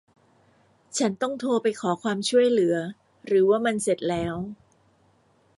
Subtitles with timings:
[0.97, 2.75] ฉันต้องโทรไปขอความช่วยเหลือ
[3.27, 4.35] หรือ ว่ามันเสร็จแล้ว